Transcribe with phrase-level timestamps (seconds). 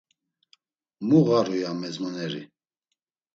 [1.07, 2.43] “Mu ğaru?” ya mezmoneri.